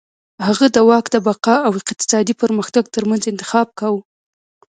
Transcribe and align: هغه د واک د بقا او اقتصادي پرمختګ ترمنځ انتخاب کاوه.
هغه 0.47 0.65
د 0.75 0.77
واک 0.89 1.05
د 1.11 1.15
بقا 1.27 1.55
او 1.67 1.71
اقتصادي 1.79 2.33
پرمختګ 2.41 2.83
ترمنځ 2.95 3.23
انتخاب 3.31 3.67
کاوه. 3.79 4.01